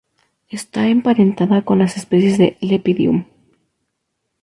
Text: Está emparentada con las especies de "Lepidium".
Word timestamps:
Está 0.49 0.87
emparentada 0.87 1.61
con 1.63 1.77
las 1.77 1.95
especies 1.95 2.39
de 2.39 2.57
"Lepidium". 2.59 3.25